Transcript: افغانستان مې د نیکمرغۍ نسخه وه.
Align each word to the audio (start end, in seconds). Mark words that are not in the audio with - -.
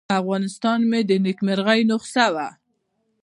افغانستان 0.19 0.79
مې 0.89 1.01
د 1.09 1.11
نیکمرغۍ 1.25 1.81
نسخه 1.89 2.25
وه. 2.33 2.47